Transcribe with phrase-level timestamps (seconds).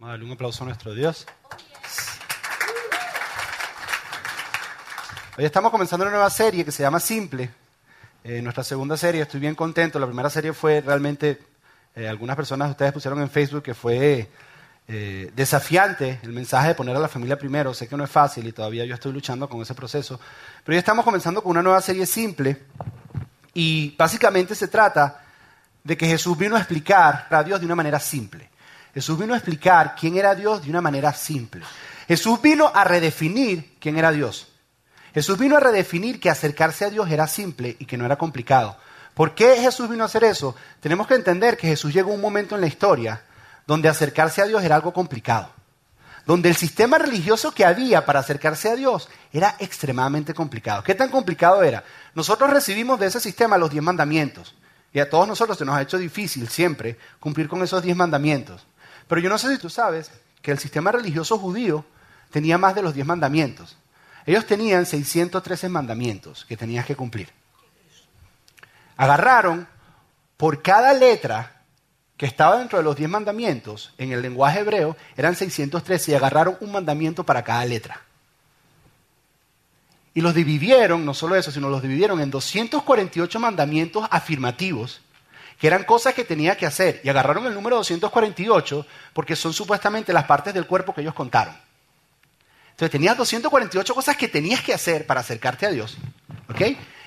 [0.00, 1.26] Vamos un aplauso a nuestro Dios.
[5.36, 7.50] Hoy estamos comenzando una nueva serie que se llama Simple.
[8.22, 9.98] Eh, nuestra segunda serie, estoy bien contento.
[9.98, 11.40] La primera serie fue realmente,
[11.96, 14.30] eh, algunas personas de ustedes pusieron en Facebook que fue
[14.86, 17.74] eh, desafiante el mensaje de poner a la familia primero.
[17.74, 20.20] Sé que no es fácil y todavía yo estoy luchando con ese proceso.
[20.62, 22.66] Pero hoy estamos comenzando con una nueva serie simple
[23.52, 25.24] y básicamente se trata
[25.82, 28.48] de que Jesús vino a explicar a Dios de una manera simple.
[28.94, 31.62] Jesús vino a explicar quién era Dios de una manera simple.
[32.06, 34.48] Jesús vino a redefinir quién era Dios.
[35.14, 38.76] Jesús vino a redefinir que acercarse a Dios era simple y que no era complicado.
[39.14, 40.54] ¿Por qué Jesús vino a hacer eso?
[40.80, 43.22] Tenemos que entender que Jesús llegó a un momento en la historia
[43.66, 45.50] donde acercarse a Dios era algo complicado.
[46.24, 50.82] Donde el sistema religioso que había para acercarse a Dios era extremadamente complicado.
[50.82, 51.84] ¿Qué tan complicado era?
[52.14, 54.54] Nosotros recibimos de ese sistema los diez mandamientos.
[54.92, 58.66] Y a todos nosotros se nos ha hecho difícil siempre cumplir con esos diez mandamientos.
[59.08, 60.10] Pero yo no sé si tú sabes
[60.42, 61.84] que el sistema religioso judío
[62.30, 63.76] tenía más de los diez mandamientos.
[64.26, 67.30] Ellos tenían 613 mandamientos que tenías que cumplir.
[68.96, 69.66] Agarraron
[70.36, 71.62] por cada letra
[72.18, 76.56] que estaba dentro de los diez mandamientos, en el lenguaje hebreo, eran 613 y agarraron
[76.60, 78.02] un mandamiento para cada letra.
[80.14, 85.00] Y los dividieron, no solo eso, sino los dividieron en 248 mandamientos afirmativos
[85.58, 87.00] que eran cosas que tenía que hacer.
[87.02, 91.56] Y agarraron el número 248 porque son supuestamente las partes del cuerpo que ellos contaron.
[92.70, 95.98] Entonces tenías 248 cosas que tenías que hacer para acercarte a Dios.
[96.48, 96.62] ¿Ok?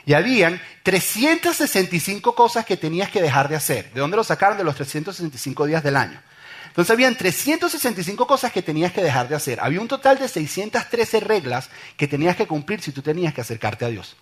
[0.06, 3.92] Y habían 365 cosas que tenías que dejar de hacer.
[3.94, 4.58] ¿De dónde lo sacaron?
[4.58, 6.22] De los 365 días del año.
[6.68, 9.60] Entonces habían 365 cosas que tenías que dejar de hacer.
[9.62, 13.86] Había un total de 613 reglas que tenías que cumplir si tú tenías que acercarte
[13.86, 14.16] a Dios.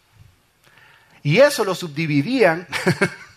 [1.23, 2.67] Y eso lo subdividían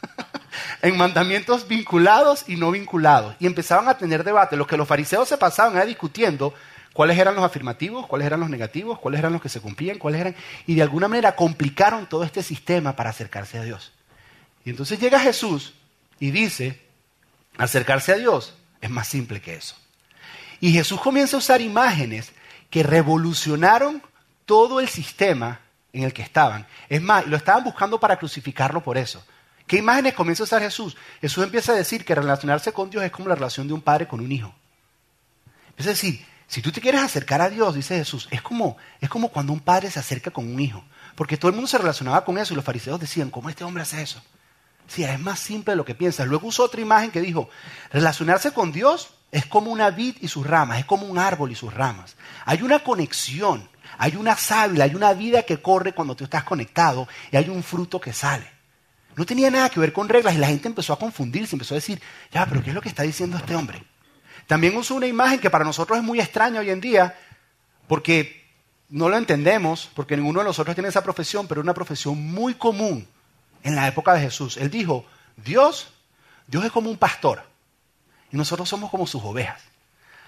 [0.82, 3.36] en mandamientos vinculados y no vinculados.
[3.38, 4.56] Y empezaban a tener debate.
[4.56, 6.54] Lo que los fariseos se pasaban era discutiendo
[6.92, 10.20] cuáles eran los afirmativos, cuáles eran los negativos, cuáles eran los que se cumplían, cuáles
[10.20, 10.36] eran...
[10.66, 13.92] Y de alguna manera complicaron todo este sistema para acercarse a Dios.
[14.64, 15.74] Y entonces llega Jesús
[16.20, 16.80] y dice,
[17.58, 19.76] acercarse a Dios es más simple que eso.
[20.60, 22.32] Y Jesús comienza a usar imágenes
[22.70, 24.02] que revolucionaron
[24.46, 25.60] todo el sistema
[25.92, 26.66] en el que estaban.
[26.88, 29.24] Es más, lo estaban buscando para crucificarlo por eso.
[29.72, 30.98] ¿Qué imágenes comienza a usar Jesús?
[31.22, 34.06] Jesús empieza a decir que relacionarse con Dios es como la relación de un padre
[34.06, 34.54] con un hijo.
[35.78, 39.30] Es decir, si tú te quieres acercar a Dios, dice Jesús, es como, es como
[39.30, 40.84] cuando un padre se acerca con un hijo.
[41.14, 43.82] Porque todo el mundo se relacionaba con eso y los fariseos decían, ¿cómo este hombre
[43.82, 44.22] hace eso?
[44.88, 46.28] Sí, es más simple de lo que piensas.
[46.28, 47.48] Luego usó otra imagen que dijo,
[47.90, 51.54] relacionarse con Dios es como una vid y sus ramas, es como un árbol y
[51.54, 52.14] sus ramas.
[52.44, 57.08] Hay una conexión, hay una sábila, hay una vida que corre cuando tú estás conectado
[57.30, 58.60] y hay un fruto que sale.
[59.16, 61.76] No tenía nada que ver con reglas y la gente empezó a confundirse, empezó a
[61.76, 62.00] decir,
[62.30, 63.84] ya, pero ¿qué es lo que está diciendo este hombre?
[64.46, 67.18] También usó una imagen que para nosotros es muy extraña hoy en día,
[67.88, 68.42] porque
[68.88, 73.06] no lo entendemos, porque ninguno de nosotros tiene esa profesión, pero una profesión muy común
[73.62, 74.56] en la época de Jesús.
[74.56, 75.04] Él dijo,
[75.36, 75.88] Dios,
[76.46, 77.42] Dios es como un pastor,
[78.30, 79.60] y nosotros somos como sus ovejas.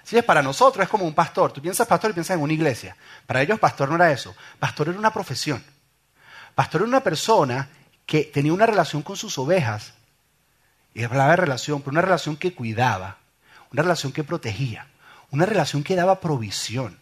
[0.05, 1.51] Si es para nosotros es como un pastor.
[1.51, 2.95] Tú piensas pastor y piensas en una iglesia.
[3.27, 4.35] Para ellos pastor no era eso.
[4.59, 5.65] Pastor era una profesión.
[6.55, 7.69] Pastor era una persona
[8.07, 9.95] que tenía una relación con sus ovejas,
[10.95, 13.19] y hablaba de relación, pero una relación que cuidaba,
[13.73, 14.87] una relación que protegía,
[15.31, 16.99] una relación que daba provisión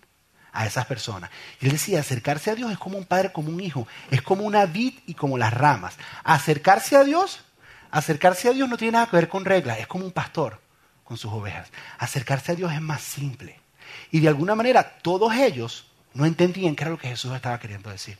[0.52, 1.30] a esas personas.
[1.60, 4.44] Y él decía, acercarse a Dios es como un padre, como un hijo, es como
[4.44, 5.96] una vid y como las ramas.
[6.24, 7.44] Acercarse a Dios,
[7.90, 10.60] acercarse a Dios no tiene nada que ver con reglas, es como un pastor
[11.04, 11.70] con sus ovejas.
[11.98, 13.60] Acercarse a Dios es más simple.
[14.10, 17.90] Y de alguna manera todos ellos no entendían qué era lo que Jesús estaba queriendo
[17.90, 18.18] decir.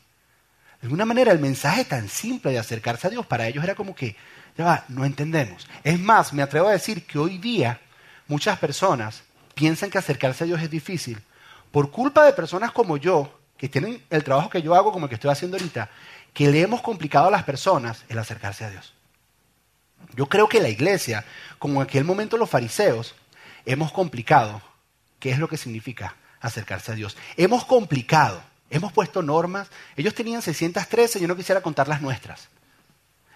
[0.83, 3.95] De alguna manera el mensaje tan simple de acercarse a Dios para ellos era como
[3.95, 4.17] que,
[4.59, 5.69] ya va, no entendemos.
[5.85, 7.81] Es más, me atrevo a decir que hoy día
[8.27, 9.23] muchas personas
[9.55, 11.23] piensan que acercarse a Dios es difícil
[11.71, 15.09] por culpa de personas como yo, que tienen el trabajo que yo hago como el
[15.09, 15.89] que estoy haciendo ahorita,
[16.35, 18.93] que le hemos complicado a las personas el acercarse a Dios.
[20.17, 21.25] Yo creo que la iglesia,
[21.61, 23.15] como en aquel momento los fariseos,
[23.65, 24.61] hemos complicado
[25.21, 27.17] qué es lo que significa acercarse a Dios.
[27.37, 28.43] Hemos complicado
[28.73, 29.69] Hemos puesto normas.
[29.97, 32.49] Ellos tenían 613, yo no quisiera contar las nuestras.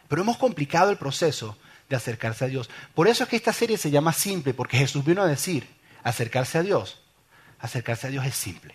[0.08, 1.58] Pero hemos complicado el proceso
[1.90, 2.70] de acercarse a Dios.
[2.94, 5.68] Por eso es que esta serie se llama simple, porque Jesús vino a decir,
[6.02, 7.02] acercarse a Dios.
[7.58, 8.74] Acercarse a Dios es simple.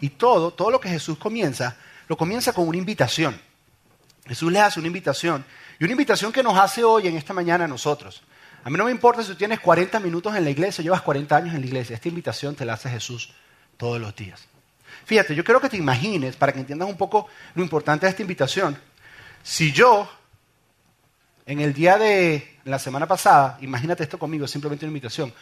[0.00, 1.76] Y todo, todo lo que Jesús comienza,
[2.08, 3.38] lo comienza con una invitación.
[4.26, 5.44] Jesús le hace una invitación.
[5.78, 8.22] Y una invitación que nos hace hoy, en esta mañana, a nosotros.
[8.64, 11.02] A mí no me importa si tú tienes 40 minutos en la iglesia o llevas
[11.02, 11.94] 40 años en la iglesia.
[11.94, 13.34] Esta invitación te la hace Jesús
[13.76, 14.48] todos los días.
[15.04, 18.22] Fíjate, yo quiero que te imagines, para que entiendas un poco lo importante de esta
[18.22, 18.78] invitación,
[19.42, 20.10] si yo,
[21.46, 25.32] en el día de la semana pasada, imagínate esto conmigo, simplemente una invitación,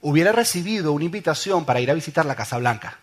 [0.00, 2.98] hubiera recibido una invitación para ir a visitar la Casa Blanca.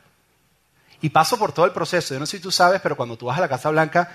[1.01, 2.13] Y paso por todo el proceso.
[2.13, 4.11] Yo no sé si tú sabes, pero cuando tú vas a la Casa Blanca,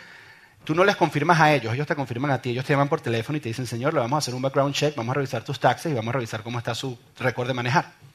[0.63, 3.01] tú no les confirmas a ellos, ellos te confirman a ti, ellos te llaman por
[3.01, 5.43] teléfono y te dicen, señor, le vamos a hacer un background check, vamos a revisar
[5.43, 8.06] tus taxes y vamos a revisar cómo está su récord de manejar.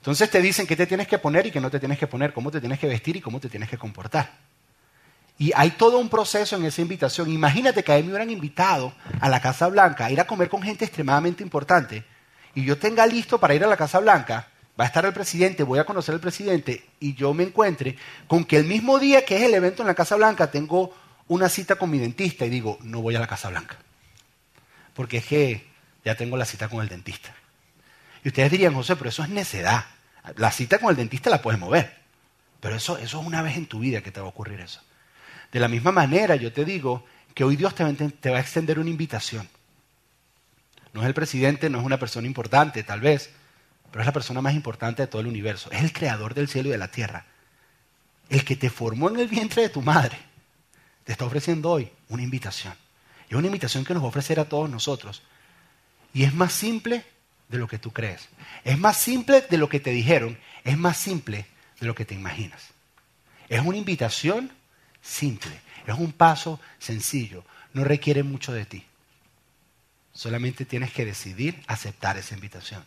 [0.00, 2.32] Entonces te dicen qué te tienes que poner y qué no te tienes que poner,
[2.32, 4.32] cómo te tienes que vestir y cómo te tienes que comportar.
[5.36, 7.30] Y hay todo un proceso en esa invitación.
[7.30, 10.48] Imagínate que a mí me hubieran invitado a la Casa Blanca a ir a comer
[10.48, 12.04] con gente extremadamente importante
[12.54, 14.48] y yo tenga listo para ir a la Casa Blanca,
[14.78, 17.96] va a estar el presidente, voy a conocer al presidente y yo me encuentre
[18.26, 20.94] con que el mismo día que es el evento en la Casa Blanca tengo
[21.28, 23.76] una cita con mi dentista y digo, no voy a la Casa Blanca.
[24.94, 25.66] Porque es que
[26.04, 27.34] ya tengo la cita con el dentista.
[28.24, 29.84] Y ustedes dirían, José, pero eso es necedad.
[30.36, 31.98] La cita con el dentista la puedes mover.
[32.60, 34.80] Pero eso, eso es una vez en tu vida que te va a ocurrir eso.
[35.50, 37.82] De la misma manera, yo te digo que hoy Dios te
[38.30, 39.48] va a extender una invitación.
[40.92, 43.30] No es el presidente, no es una persona importante, tal vez,
[43.90, 45.70] pero es la persona más importante de todo el universo.
[45.70, 47.26] Es el creador del cielo y de la tierra.
[48.28, 50.18] El que te formó en el vientre de tu madre.
[51.04, 52.74] Te está ofreciendo hoy una invitación.
[53.28, 55.22] Es una invitación que nos va a ofrecer a todos nosotros.
[56.12, 57.04] Y es más simple
[57.50, 58.28] de lo que tú crees.
[58.64, 60.38] Es más simple de lo que te dijeron.
[60.64, 61.46] Es más simple
[61.80, 62.68] de lo que te imaginas.
[63.48, 64.50] Es una invitación
[65.02, 65.60] simple.
[65.86, 67.44] Es un paso sencillo.
[67.72, 68.84] No requiere mucho de ti.
[70.12, 72.84] Solamente tienes que decidir aceptar esa invitación.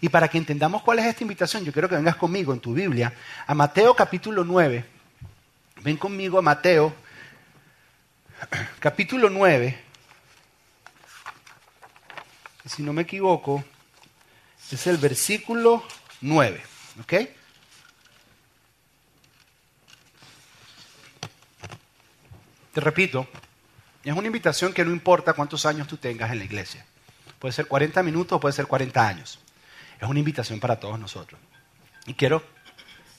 [0.00, 2.72] Y para que entendamos cuál es esta invitación, yo quiero que vengas conmigo en tu
[2.72, 3.12] Biblia
[3.46, 4.84] a Mateo capítulo 9.
[5.82, 6.94] Ven conmigo a Mateo
[8.78, 9.78] capítulo 9.
[12.64, 13.64] Si no me equivoco,
[14.76, 15.84] es el versículo
[16.20, 16.62] 9.
[17.00, 17.14] ¿Ok?
[22.72, 23.26] Te repito,
[24.04, 26.84] es una invitación que no importa cuántos años tú tengas en la iglesia.
[27.38, 29.40] Puede ser 40 minutos o puede ser 40 años.
[30.00, 31.40] Es una invitación para todos nosotros.
[32.06, 32.42] Y quiero,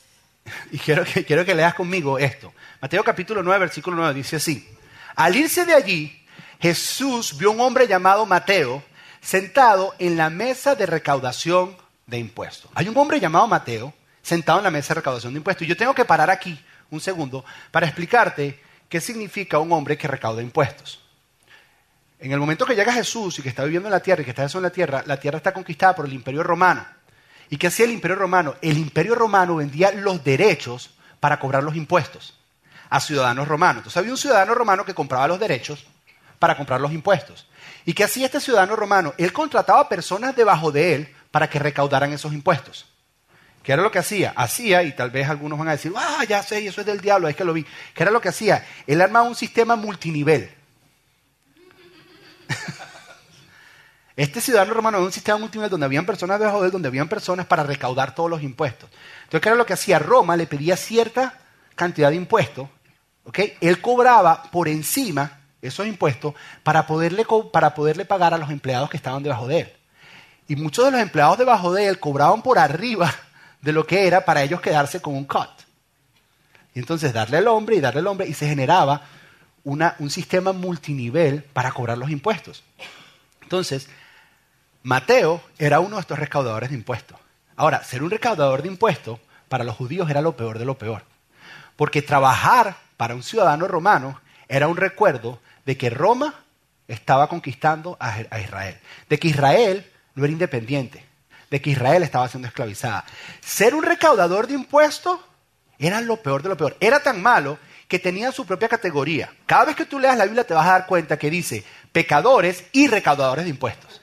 [0.72, 2.54] y quiero, que, quiero que leas conmigo esto.
[2.82, 4.68] Mateo capítulo 9, versículo 9 dice así.
[5.16, 6.26] Al irse de allí,
[6.62, 8.84] Jesús vio un hombre llamado Mateo
[9.22, 11.78] sentado en la mesa de recaudación
[12.08, 12.70] de impuestos.
[12.74, 15.66] Hay un hombre llamado Mateo sentado en la mesa de recaudación de impuestos.
[15.66, 16.60] Y yo tengo que parar aquí
[16.90, 18.60] un segundo para explicarte
[18.90, 21.02] ¿qué significa un hombre que recauda impuestos?
[22.20, 24.32] En el momento que llega Jesús y que está viviendo en la tierra y que
[24.32, 26.86] está en la tierra, la tierra está conquistada por el imperio romano.
[27.50, 28.56] ¿Y qué hacía el imperio romano?
[28.62, 32.38] El imperio romano vendía los derechos para cobrar los impuestos
[32.90, 33.78] a ciudadanos romanos.
[33.78, 35.86] Entonces había un ciudadano romano que compraba los derechos
[36.38, 37.48] para comprar los impuestos.
[37.86, 39.14] ¿Y qué hacía este ciudadano romano?
[39.18, 42.86] Él contrataba personas debajo de él para que recaudaran esos impuestos.
[43.64, 44.34] ¿Qué era lo que hacía?
[44.36, 47.28] Hacía, y tal vez algunos van a decir, ah, ya sé, eso es del diablo,
[47.28, 47.66] es que lo vi.
[47.94, 48.66] ¿Qué era lo que hacía?
[48.88, 50.52] Él armaba un sistema multinivel.
[54.16, 57.08] este ciudadano romano era un sistema multinivel donde habían personas debajo de él, donde habían
[57.08, 58.90] personas para recaudar todos los impuestos.
[59.24, 60.00] Entonces, ¿qué era lo que hacía?
[60.00, 61.40] Roma le pedía cierta
[61.76, 62.68] cantidad de impuestos,
[63.26, 63.40] ¿ok?
[63.62, 68.98] Él cobraba por encima esos impuestos para poderle, para poderle pagar a los empleados que
[68.98, 69.74] estaban debajo de él.
[70.48, 73.14] Y muchos de los empleados debajo de él cobraban por arriba
[73.62, 75.50] de lo que era para ellos quedarse con un cut.
[76.74, 79.02] Y entonces darle al hombre y darle al hombre y se generaba
[79.64, 82.64] un sistema multinivel para cobrar los impuestos.
[83.44, 83.88] Entonces,
[84.84, 87.18] Mateo era uno de estos recaudadores de impuestos.
[87.56, 89.20] Ahora, ser un recaudador de impuestos
[89.50, 91.04] para los judíos era lo peor de lo peor.
[91.76, 95.40] Porque trabajar para un ciudadano romano era un recuerdo
[95.72, 96.36] de que Roma
[96.86, 101.06] estaba conquistando a Israel, de que Israel no era independiente,
[101.50, 103.06] de que Israel estaba siendo esclavizada.
[103.40, 105.18] Ser un recaudador de impuestos
[105.80, 106.76] era lo peor de lo peor.
[106.82, 109.34] Era tan malo que tenía su propia categoría.
[109.46, 111.64] Cada vez que tú leas la Biblia te vas a dar cuenta que dice
[111.94, 114.02] pecadores y recaudadores de impuestos.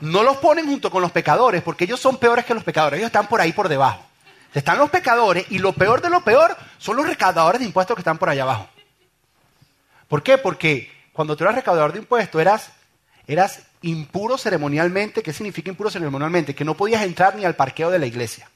[0.00, 3.10] No los ponen junto con los pecadores porque ellos son peores que los pecadores, ellos
[3.10, 4.04] están por ahí por debajo.
[4.52, 8.00] Están los pecadores y lo peor de lo peor son los recaudadores de impuestos que
[8.00, 8.68] están por allá abajo.
[10.10, 10.38] ¿Por qué?
[10.38, 12.72] Porque cuando tú eras recaudador de impuestos eras,
[13.28, 15.22] eras impuro ceremonialmente.
[15.22, 16.52] ¿Qué significa impuro ceremonialmente?
[16.52, 18.50] Que no podías entrar ni al parqueo de la iglesia.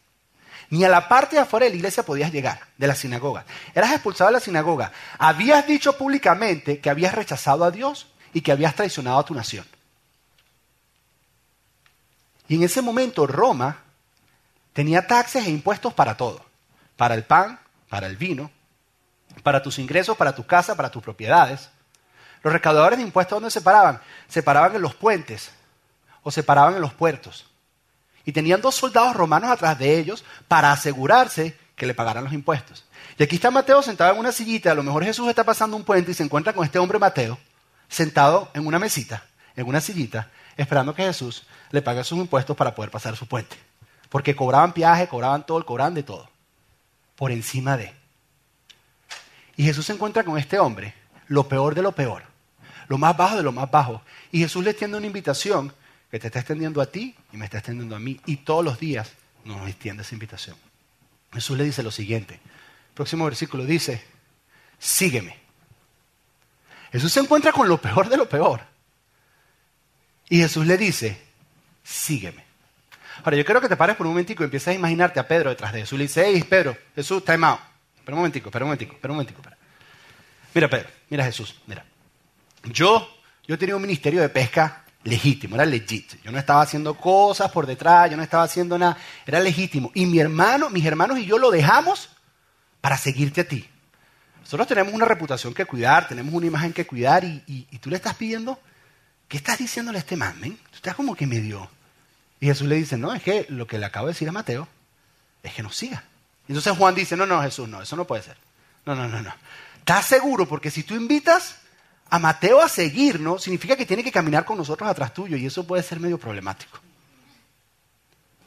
[0.71, 3.45] Ni a la parte de afuera de la iglesia podías llegar, de la sinagoga.
[3.73, 4.91] Eras expulsado de la sinagoga.
[5.17, 9.65] Habías dicho públicamente que habías rechazado a Dios y que habías traicionado a tu nación.
[12.49, 13.79] Y en ese momento Roma
[14.73, 16.45] tenía taxes e impuestos para todo.
[16.97, 18.51] Para el pan, para el vino,
[19.43, 21.71] para tus ingresos, para tu casa, para tus propiedades.
[22.43, 24.01] Los recaudadores de impuestos, ¿dónde se paraban?
[24.29, 25.51] Se paraban en los puentes
[26.23, 27.47] o se paraban en los puertos.
[28.25, 32.85] Y tenían dos soldados romanos atrás de ellos para asegurarse que le pagaran los impuestos.
[33.19, 35.85] Y aquí está Mateo sentado en una sillita, a lo mejor Jesús está pasando un
[35.85, 37.39] puente y se encuentra con este hombre Mateo,
[37.89, 39.25] sentado en una mesita,
[39.57, 43.57] en una sillita, esperando que Jesús le pague sus impuestos para poder pasar su puente.
[44.09, 46.29] Porque cobraban viaje, cobraban todo, cobraban de todo.
[47.17, 47.95] Por encima de.
[49.57, 50.95] Y Jesús se encuentra con este hombre,
[51.29, 52.25] lo peor de lo peor,
[52.89, 54.03] lo más bajo de lo más bajo.
[54.33, 55.73] Y Jesús le extiende una invitación
[56.11, 58.21] que te está extendiendo a ti y me está extendiendo a mí.
[58.27, 59.13] Y todos los días
[59.45, 60.57] nos extiende esa invitación.
[61.33, 62.41] Jesús le dice lo siguiente.
[62.95, 64.05] Próximo versículo dice,
[64.79, 65.37] sígueme.
[66.93, 68.61] Jesús se encuentra con lo peor de lo peor.
[70.29, 71.21] Y Jesús le dice,
[71.83, 72.45] sígueme.
[73.25, 75.51] Ahora, yo quiero que te pares por un momentico y empieces a imaginarte a Pedro
[75.51, 75.99] detrás de Jesús.
[75.99, 77.61] Le dice, hey, Pedro, Jesús, time out.
[78.05, 79.41] Espera un momentico, espera un momentico, espera un momentico.
[80.53, 81.83] Mira, Pedro, mira Jesús, mira.
[82.65, 83.09] Yo,
[83.47, 86.23] yo tenía un ministerio de pesca legítimo, era legit.
[86.23, 89.91] Yo no estaba haciendo cosas por detrás, yo no estaba haciendo nada, era legítimo.
[89.95, 92.11] Y mi hermano, mis hermanos y yo lo dejamos
[92.83, 93.67] para seguirte a ti.
[94.43, 98.17] Nosotros tenemos una reputación que cuidar, tenemos una imagen que cuidar y, tú le estás
[98.17, 98.61] pidiendo,
[99.29, 100.39] ¿qué estás diciéndole a este man?
[100.43, 101.71] Tú estás como que medio...
[102.39, 104.69] Y Jesús le dice, no, es que lo que le acabo de decir a Mateo
[105.43, 106.05] es que nos siga.
[106.49, 108.37] Entonces Juan dice, no, no, Jesús, no, eso no puede ser.
[108.87, 109.35] No, no, no, no.
[109.79, 110.47] ¿Estás seguro?
[110.47, 111.57] Porque si tú invitas
[112.11, 115.67] a Mateo a seguirnos, significa que tiene que caminar con nosotros atrás tuyo y eso
[115.67, 116.79] puede ser medio problemático.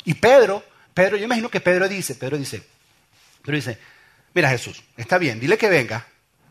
[0.06, 0.64] Y Pedro,
[0.94, 2.64] Pedro, yo imagino que Pedro dice, Pedro dice,
[3.42, 3.80] Pedro dice,
[4.34, 6.06] mira Jesús, está bien, dile que venga,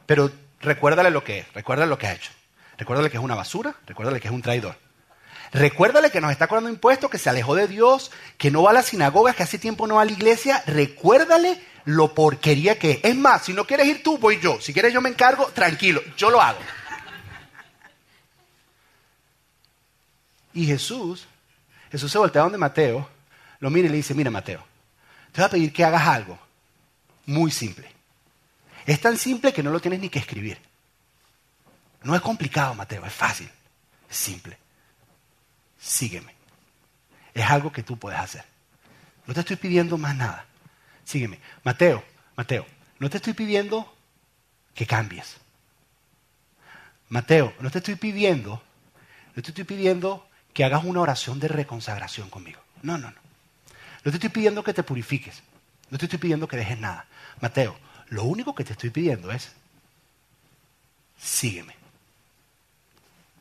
[0.04, 2.32] pero recuérdale lo que es, recuérdale lo que ha hecho.
[2.76, 4.76] Recuérdale que es una basura, recuérdale que es un traidor.
[5.52, 8.74] Recuérdale que nos está cobrando impuestos, que se alejó de Dios, que no va a
[8.74, 10.62] la sinagoga, que hace tiempo no va a la iglesia.
[10.66, 13.00] Recuérdale lo porquería que es.
[13.04, 14.60] Es más, si no quieres ir tú, voy yo.
[14.60, 16.58] Si quieres yo me encargo, tranquilo, yo lo hago.
[20.52, 21.26] Y Jesús,
[21.90, 23.08] Jesús se voltea donde Mateo,
[23.60, 24.64] lo mira y le dice, mira Mateo,
[25.32, 26.38] te voy a pedir que hagas algo
[27.26, 27.90] muy simple.
[28.86, 30.58] Es tan simple que no lo tienes ni que escribir.
[32.02, 33.50] No es complicado, Mateo, es fácil,
[34.08, 34.56] es simple.
[35.78, 36.34] Sígueme.
[37.34, 38.44] Es algo que tú puedes hacer.
[39.26, 40.46] No te estoy pidiendo más nada.
[41.04, 41.38] Sígueme.
[41.64, 42.04] Mateo,
[42.36, 42.66] Mateo,
[42.98, 43.94] no te estoy pidiendo
[44.74, 45.36] que cambies.
[47.08, 48.62] Mateo, no te estoy pidiendo,
[49.34, 52.60] no te estoy pidiendo que hagas una oración de reconsagración conmigo.
[52.82, 53.20] No, no, no.
[54.04, 55.42] No te estoy pidiendo que te purifiques.
[55.90, 57.06] No te estoy pidiendo que dejes nada.
[57.40, 57.76] Mateo,
[58.08, 59.52] lo único que te estoy pidiendo es,
[61.18, 61.74] sígueme.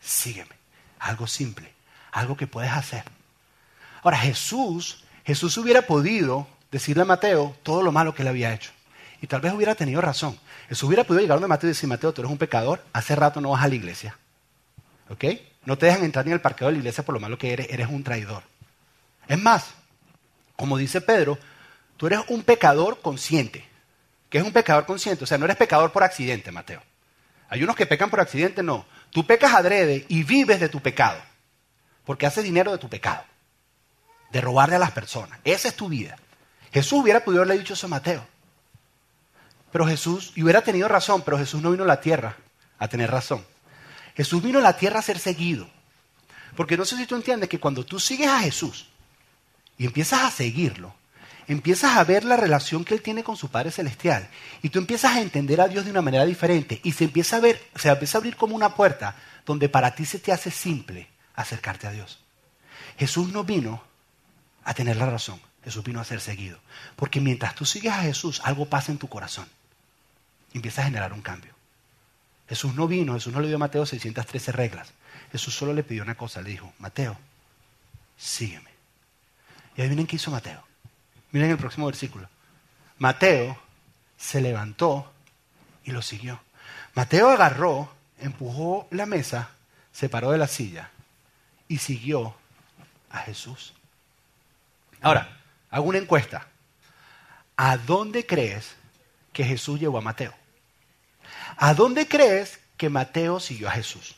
[0.02, 0.56] Sígueme.
[1.00, 1.72] Algo simple,
[2.16, 3.04] algo que puedes hacer.
[4.02, 8.72] Ahora, Jesús, Jesús hubiera podido decirle a Mateo todo lo malo que él había hecho.
[9.22, 10.40] Y tal vez hubiera tenido razón.
[10.70, 13.42] Jesús hubiera podido llegar a Mateo y decir, Mateo, tú eres un pecador, hace rato
[13.42, 14.18] no vas a la iglesia.
[15.10, 15.26] ¿Ok?
[15.66, 17.68] No te dejan entrar ni al parqueo de la iglesia por lo malo que eres,
[17.70, 18.44] eres un traidor.
[19.28, 19.74] Es más,
[20.56, 21.38] como dice Pedro,
[21.98, 23.66] tú eres un pecador consciente.
[24.30, 25.26] ¿Qué es un pecador consciente?
[25.26, 26.82] O sea, no eres pecador por accidente, Mateo.
[27.50, 28.86] Hay unos que pecan por accidente, no.
[29.12, 31.18] Tú pecas adrede y vives de tu pecado.
[32.06, 33.24] Porque haces dinero de tu pecado.
[34.32, 35.40] De robarle a las personas.
[35.44, 36.18] Esa es tu vida.
[36.72, 38.26] Jesús hubiera podido haberle dicho eso a Mateo.
[39.72, 42.38] Pero Jesús, y hubiera tenido razón, pero Jesús no vino a la tierra
[42.80, 43.46] a tener razón.
[44.16, 45.70] Jesús vino a la tierra a ser seguido.
[46.56, 48.88] Porque no sé si tú entiendes que cuando tú sigues a Jesús
[49.78, 50.96] y empiezas a seguirlo,
[51.48, 54.30] empiezas a ver la relación que Él tiene con su Padre Celestial
[54.62, 57.42] y tú empiezas a entender a Dios de una manera diferente y se empieza a
[57.42, 61.08] ver, se empieza a abrir como una puerta donde para ti se te hace simple
[61.36, 62.20] acercarte a Dios.
[62.98, 63.84] Jesús no vino
[64.64, 66.60] a tener la razón, Jesús vino a ser seguido.
[66.96, 69.48] Porque mientras tú sigues a Jesús, algo pasa en tu corazón
[70.58, 71.54] empieza a generar un cambio.
[72.48, 74.94] Jesús no vino, Jesús no le dio a Mateo 613 reglas.
[75.32, 77.18] Jesús solo le pidió una cosa, le dijo, Mateo,
[78.18, 78.70] sígueme.
[79.76, 80.64] Y ahí miren qué hizo Mateo.
[81.32, 82.30] Miren el próximo versículo.
[82.98, 83.60] Mateo
[84.18, 85.12] se levantó
[85.84, 86.40] y lo siguió.
[86.94, 89.50] Mateo agarró, empujó la mesa,
[89.92, 90.92] se paró de la silla
[91.68, 92.36] y siguió
[93.10, 93.74] a Jesús.
[95.02, 95.38] Ahora,
[95.70, 96.48] hago una encuesta.
[97.58, 98.76] ¿A dónde crees
[99.32, 100.34] que Jesús llevó a Mateo?
[101.58, 104.16] ¿A dónde crees que Mateo siguió a Jesús?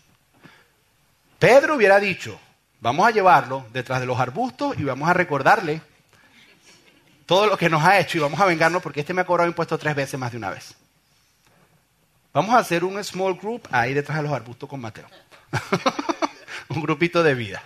[1.40, 2.40] Pedro hubiera dicho,
[2.80, 5.82] vamos a llevarlo detrás de los arbustos y vamos a recordarle
[7.26, 9.50] todo lo que nos ha hecho y vamos a vengarnos porque este me ha cobrado
[9.50, 10.74] impuestos tres veces más de una vez.
[12.34, 15.08] Vamos a hacer un small group ahí detrás de los arbustos con Mateo.
[16.70, 17.62] un grupito de vida.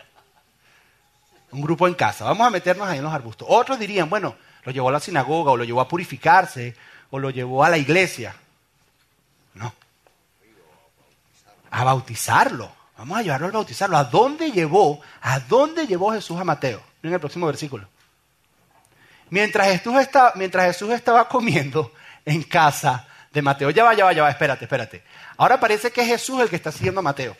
[1.51, 2.25] Un grupo en casa.
[2.25, 3.48] Vamos a meternos ahí en los arbustos.
[3.50, 6.75] Otros dirían, bueno, lo llevó a la sinagoga o lo llevó a purificarse
[7.10, 8.36] o lo llevó a la iglesia.
[9.53, 9.74] No.
[11.71, 12.71] A bautizarlo.
[12.98, 13.98] Vamos a llevarlo a bautizarlo.
[13.98, 15.01] ¿A dónde llevó?
[15.21, 16.81] ¿A dónde llevó Jesús a Mateo?
[17.03, 17.88] En el próximo versículo.
[19.29, 21.91] Mientras Jesús, estaba, mientras Jesús estaba comiendo
[22.25, 23.69] en casa de Mateo.
[23.69, 25.03] Ya va, ya va, ya va, espérate, espérate.
[25.38, 27.36] Ahora parece que es Jesús el que está siguiendo a Mateo.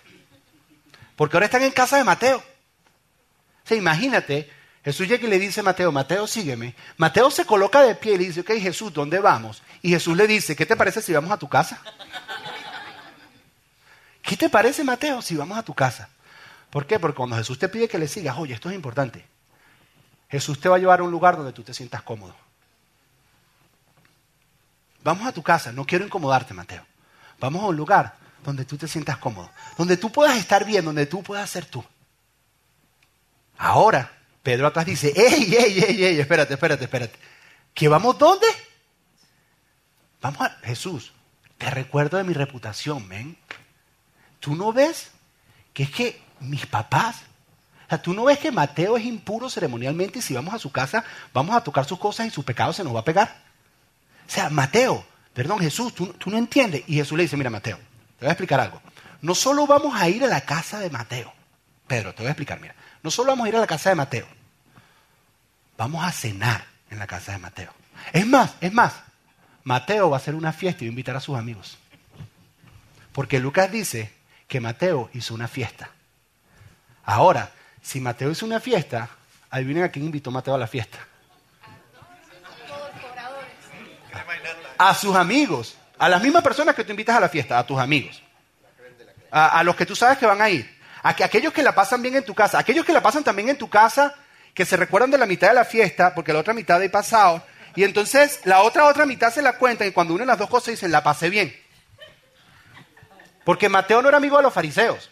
[1.22, 2.44] Porque ahora están en casa de Mateo.
[3.64, 4.50] sea, imagínate,
[4.84, 6.74] Jesús llega y le dice a Mateo, Mateo, sígueme.
[6.98, 9.62] Mateo se coloca de pie y le dice, ok, Jesús, ¿dónde vamos?
[9.84, 11.80] Y Jesús le dice, ¿qué te parece si vamos a tu casa?
[14.24, 16.10] ¿Qué te parece, Mateo, si vamos a tu casa?
[16.72, 16.98] ¿Por qué?
[16.98, 19.24] Porque cuando Jesús te pide que le sigas, oye, esto es importante.
[20.28, 22.36] Jesús te va a llevar a un lugar donde tú te sientas cómodo.
[25.04, 26.84] Vamos a tu casa, no quiero incomodarte, Mateo.
[27.40, 31.06] Vamos a un lugar donde tú te sientas cómodo, donde tú puedas estar bien, donde
[31.06, 31.84] tú puedas ser tú.
[33.58, 34.12] Ahora,
[34.44, 37.20] Pedro atrás dice, ey, ey, ey, ey, espérate, espérate, espérate.
[37.74, 38.48] ¿Que vamos dónde?
[40.22, 41.14] Vamos a Jesús.
[41.58, 43.38] Te recuerdo de mi reputación, men.
[44.40, 45.12] ¿Tú no ves
[45.74, 47.18] que es que mis papás,
[47.86, 50.72] o sea, tú no ves que Mateo es impuro ceremonialmente y si vamos a su
[50.72, 53.44] casa vamos a tocar sus cosas y su pecado se nos va a pegar?
[54.28, 56.84] O sea, Mateo, perdón, Jesús, tú, tú no entiendes.
[56.88, 57.78] Y Jesús le dice, mira, Mateo,
[58.22, 58.80] te voy a explicar algo.
[59.24, 61.34] No solo vamos a ir a la casa de Mateo.
[61.88, 62.76] Pedro, te voy a explicar, mira.
[63.02, 64.28] No solo vamos a ir a la casa de Mateo.
[65.76, 67.74] Vamos a cenar en la casa de Mateo.
[68.14, 68.94] Es más, es más.
[69.64, 71.80] Mateo va a hacer una fiesta y va a invitar a sus amigos.
[73.12, 74.14] Porque Lucas dice
[74.48, 75.90] que Mateo hizo una fiesta.
[77.04, 77.52] Ahora,
[77.82, 79.10] si Mateo hizo una fiesta,
[79.50, 81.00] adivinen a quién invitó Mateo a la fiesta.
[84.78, 87.80] A sus amigos, a las mismas personas que tú invitas a la fiesta, a tus
[87.80, 88.24] amigos.
[89.30, 90.68] A, los que tú sabes que van a ir.
[91.04, 93.58] A aquellos que la pasan bien en tu casa, aquellos que la pasan también en
[93.60, 94.16] tu casa,
[94.56, 97.44] que se recuerdan de la mitad de la fiesta, porque la otra mitad ha pasado,
[97.76, 100.72] y entonces la otra otra mitad se la cuentan y cuando unen las dos cosas
[100.72, 101.56] dicen, la pasé bien.
[103.44, 105.12] Porque Mateo no era amigo de los fariseos.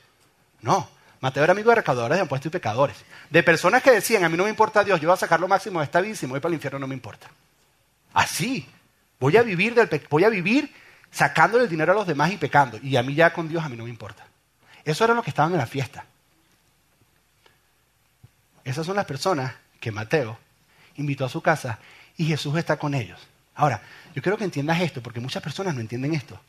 [0.61, 2.97] No, Mateo era amigo de recaudadores de impuestos y pecadores.
[3.29, 5.47] De personas que decían, a mí no me importa Dios, yo voy a sacar lo
[5.47, 7.27] máximo de esta vida y si me voy para el infierno no me importa.
[8.11, 8.67] Así.
[9.19, 10.73] Voy a vivir, del voy a vivir
[11.11, 12.79] sacándole el dinero a los demás y pecando.
[12.81, 14.25] Y a mí ya con Dios a mí no me importa.
[14.85, 16.05] Eso era lo que estaban en la fiesta.
[18.63, 20.37] Esas son las personas que Mateo
[20.95, 21.79] invitó a su casa
[22.17, 23.19] y Jesús está con ellos.
[23.55, 23.81] Ahora,
[24.15, 26.39] yo quiero que entiendas esto, porque muchas personas no entienden esto.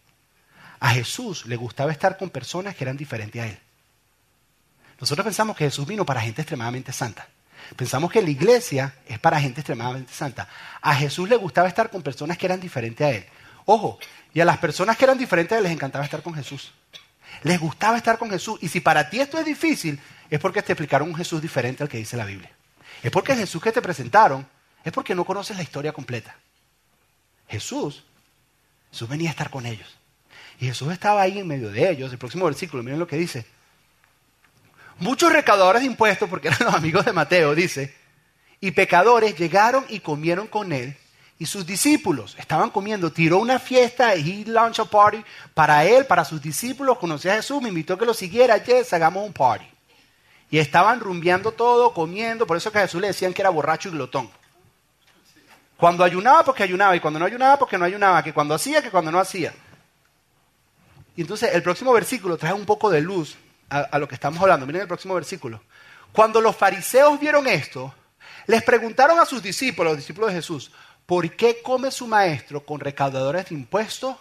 [0.78, 3.58] A Jesús le gustaba estar con personas que eran diferentes a él.
[5.00, 7.26] Nosotros pensamos que Jesús vino para gente extremadamente santa.
[7.76, 10.48] Pensamos que la iglesia es para gente extremadamente santa.
[10.80, 13.24] A Jesús le gustaba estar con personas que eran diferentes a él.
[13.64, 13.98] Ojo,
[14.32, 16.72] y a las personas que eran diferentes les encantaba estar con Jesús.
[17.42, 18.58] Les gustaba estar con Jesús.
[18.62, 21.88] Y si para ti esto es difícil, es porque te explicaron un Jesús diferente al
[21.88, 22.50] que dice la Biblia.
[23.02, 24.46] Es porque Jesús que te presentaron
[24.84, 26.36] es porque no conoces la historia completa.
[27.48, 28.04] Jesús,
[28.90, 29.96] Jesús venía a estar con ellos.
[30.60, 32.12] Y Jesús estaba ahí en medio de ellos.
[32.12, 33.46] El próximo versículo, miren lo que dice.
[35.00, 37.94] Muchos recaudadores de impuestos, porque eran los amigos de Mateo, dice,
[38.60, 40.94] y pecadores llegaron y comieron con él.
[41.38, 46.22] Y sus discípulos estaban comiendo, tiró una fiesta, he launched a party para él, para
[46.22, 49.64] sus discípulos, conocía a Jesús, me invitó que lo siguiera, yes, hagamos un party.
[50.50, 53.88] Y estaban rumbeando todo, comiendo, por eso que a Jesús le decían que era borracho
[53.88, 54.28] y glotón.
[55.78, 58.90] Cuando ayunaba, porque ayunaba, y cuando no ayunaba, porque no ayunaba, que cuando hacía, que
[58.90, 59.54] cuando no hacía.
[61.16, 63.38] Y entonces el próximo versículo trae un poco de luz
[63.70, 64.66] a, lo que estamos hablando.
[64.66, 65.62] Miren el próximo versículo.
[66.12, 67.94] Cuando los fariseos vieron esto,
[68.46, 70.72] les preguntaron a sus discípulos, los discípulos de Jesús,
[71.06, 74.16] ¿por qué come su maestro con recaudadores de impuestos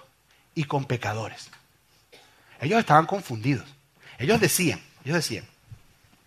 [0.54, 1.50] y con pecadores?
[2.62, 3.66] Ellos estaban confundidos.
[4.18, 5.46] Ellos decían, ellos decían,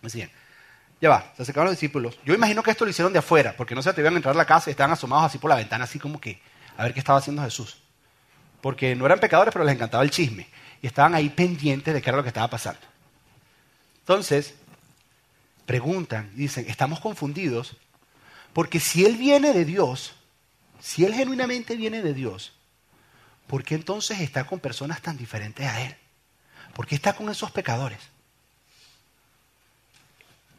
[0.01, 0.29] decían,
[0.99, 2.17] ya va, se acercaron los discípulos.
[2.25, 4.37] Yo imagino que esto lo hicieron de afuera, porque no se atrevían a entrar a
[4.37, 6.41] la casa y estaban asomados así por la ventana, así como que
[6.75, 7.77] a ver qué estaba haciendo Jesús.
[8.61, 10.47] Porque no eran pecadores, pero les encantaba el chisme.
[10.81, 12.79] Y estaban ahí pendientes de qué era lo que estaba pasando.
[14.03, 14.55] Entonces,
[15.65, 17.77] preguntan, dicen, estamos confundidos,
[18.51, 20.13] porque si Él viene de Dios,
[20.81, 22.51] si Él genuinamente viene de Dios,
[23.47, 25.95] ¿por qué entonces está con personas tan diferentes a Él?
[26.73, 27.99] ¿Por qué está con esos pecadores?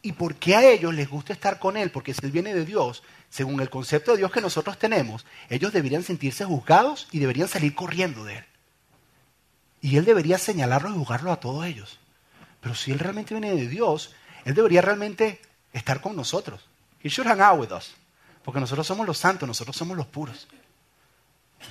[0.01, 1.91] ¿Y por qué a ellos les gusta estar con Él?
[1.91, 5.71] Porque si Él viene de Dios, según el concepto de Dios que nosotros tenemos, ellos
[5.71, 8.45] deberían sentirse juzgados y deberían salir corriendo de Él.
[9.81, 11.99] Y Él debería señalarlos y juzgarlos a todos ellos.
[12.65, 15.39] Pero si Él realmente viene de Dios, Él debería realmente
[15.71, 16.65] estar con nosotros.
[17.03, 17.93] He should hang out with us.
[18.43, 20.47] Porque nosotros somos los santos, nosotros somos los puros.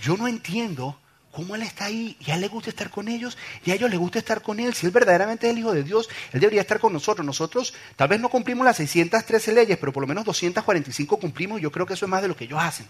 [0.01, 0.97] Yo no entiendo
[1.33, 3.91] cómo Él está ahí y a Él le gusta estar con ellos y a ellos
[3.91, 4.73] les gusta estar con Él.
[4.73, 7.27] Si Él verdaderamente es el Hijo de Dios, Él debería estar con nosotros.
[7.27, 11.61] Nosotros tal vez no cumplimos las 613 leyes, pero por lo menos 245 cumplimos.
[11.61, 12.87] Yo creo que eso es más de lo que ellos hacen.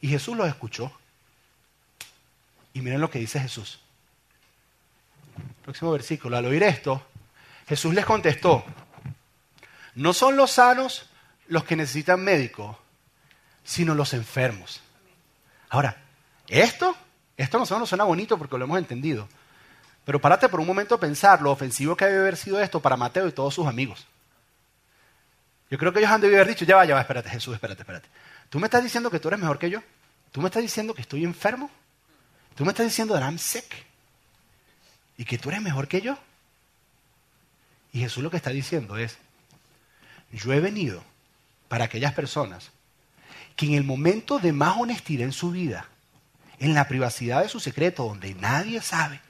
[0.00, 0.90] Y Jesús los escuchó.
[2.72, 3.80] Y miren lo que dice Jesús.
[5.66, 6.36] Próximo versículo.
[6.36, 7.04] Al oír esto,
[7.66, 8.64] Jesús les contestó,
[9.96, 11.10] no son los sanos
[11.48, 12.78] los que necesitan médico,
[13.64, 14.80] sino los enfermos.
[15.68, 15.96] Ahora,
[16.46, 16.96] esto,
[17.36, 19.28] esto no suena bonito porque lo hemos entendido.
[20.04, 22.96] Pero párate por un momento a pensar lo ofensivo que debe haber sido esto para
[22.96, 24.06] Mateo y todos sus amigos.
[25.68, 27.82] Yo creo que ellos han debido haber dicho, ya va, ya va, espérate, Jesús, espérate,
[27.82, 28.08] espérate.
[28.50, 29.82] ¿Tú me estás diciendo que tú eres mejor que yo?
[30.30, 31.68] ¿Tú me estás diciendo que estoy enfermo?
[32.54, 33.95] ¿Tú me estás diciendo que I'm sick?
[35.18, 36.18] ¿Y que tú eres mejor que yo?
[37.92, 39.16] Y Jesús lo que está diciendo es,
[40.32, 41.02] yo he venido
[41.68, 42.70] para aquellas personas
[43.56, 45.88] que en el momento de más honestidad en su vida,
[46.58, 49.20] en la privacidad de su secreto, donde nadie sabe,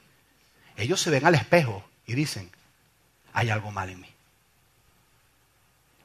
[0.75, 2.51] ellos se ven al espejo y dicen,
[3.33, 4.09] hay algo mal en mí.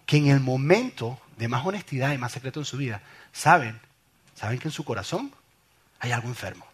[0.07, 3.81] Que en el momento de más honestidad y más secreto en su vida, saben,
[4.35, 5.33] saben que en su corazón
[5.99, 6.67] hay algo enfermo.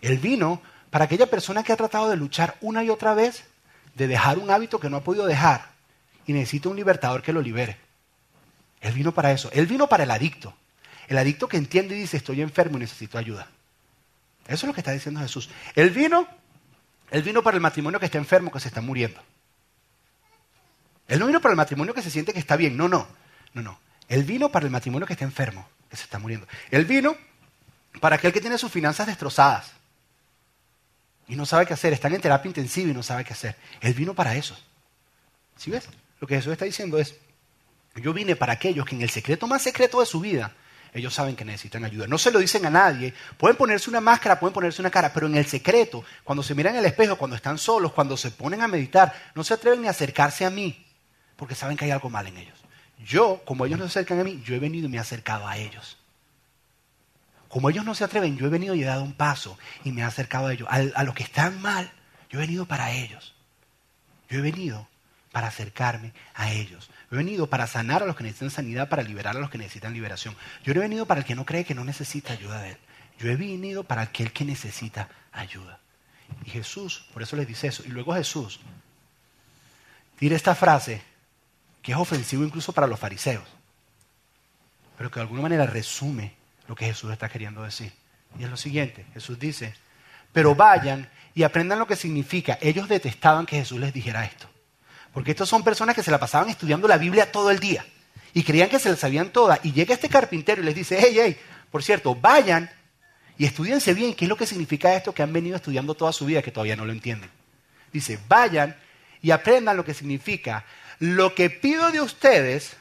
[0.00, 0.62] Él vino
[0.96, 3.44] para aquella persona que ha tratado de luchar una y otra vez,
[3.96, 5.66] de dejar un hábito que no ha podido dejar
[6.26, 7.76] y necesita un libertador que lo libere.
[8.80, 9.50] Él vino para eso.
[9.52, 10.54] Él vino para el adicto.
[11.06, 13.46] El adicto que entiende y dice, estoy enfermo y necesito ayuda.
[14.46, 15.50] Eso es lo que está diciendo Jesús.
[15.74, 16.26] Él vino,
[17.10, 19.20] él vino para el matrimonio que está enfermo, que se está muriendo.
[21.08, 22.74] Él no vino para el matrimonio que se siente que está bien.
[22.74, 23.06] No, no,
[23.52, 23.78] no, no.
[24.08, 26.46] Él vino para el matrimonio que está enfermo, que se está muriendo.
[26.70, 27.18] Él vino
[28.00, 29.75] para aquel que tiene sus finanzas destrozadas
[31.28, 31.92] y no sabe qué hacer.
[31.92, 33.56] Está en terapia intensiva y no sabe qué hacer.
[33.80, 34.56] Él vino para eso.
[35.56, 35.88] ¿Sí ves?
[36.20, 37.14] Lo que Jesús está diciendo es,
[37.96, 40.52] yo vine para aquellos que en el secreto más secreto de su vida,
[40.92, 42.06] ellos saben que necesitan ayuda.
[42.06, 43.12] No se lo dicen a nadie.
[43.36, 46.74] Pueden ponerse una máscara, pueden ponerse una cara, pero en el secreto, cuando se miran
[46.74, 49.88] en el espejo, cuando están solos, cuando se ponen a meditar, no se atreven ni
[49.88, 50.86] a acercarse a mí,
[51.36, 52.58] porque saben que hay algo mal en ellos.
[53.04, 55.46] Yo, como ellos no se acercan a mí, yo he venido y me he acercado
[55.46, 55.98] a ellos.
[57.56, 60.02] Como ellos no se atreven, yo he venido y he dado un paso y me
[60.02, 60.68] he acercado a ellos.
[60.70, 61.90] A, los que están mal,
[62.28, 63.34] yo he venido para ellos.
[64.28, 64.86] Yo he venido
[65.32, 66.90] para acercarme a ellos.
[67.10, 69.94] He venido para sanar a los que necesitan sanidad, para liberar a los que necesitan
[69.94, 70.36] liberación.
[70.64, 72.78] Yo no he venido para el que no cree que no necesita ayuda de Él.
[73.18, 75.80] Yo he venido para aquel que necesita ayuda.
[76.44, 77.82] Y Jesús, por eso les dice eso.
[77.86, 78.60] Y luego Jesús
[80.18, 81.00] tira esta frase
[81.80, 83.48] que es ofensivo incluso para los fariseos,
[84.98, 87.92] pero que de alguna manera resume lo que Jesús está queriendo decir.
[88.38, 89.74] Y es lo siguiente, Jesús dice,
[90.32, 92.58] pero vayan y aprendan lo que significa.
[92.60, 94.48] Ellos detestaban que Jesús les dijera esto.
[95.12, 97.84] Porque estos son personas que se la pasaban estudiando la Biblia todo el día
[98.34, 99.58] y creían que se la sabían toda.
[99.62, 101.38] Y llega este carpintero y les dice, hey, hey,
[101.70, 102.70] por cierto, vayan
[103.38, 106.26] y estudiense bien qué es lo que significa esto que han venido estudiando toda su
[106.26, 107.30] vida que todavía no lo entienden.
[107.92, 108.76] Dice, vayan
[109.22, 110.64] y aprendan lo que significa.
[110.98, 112.76] Lo que pido de ustedes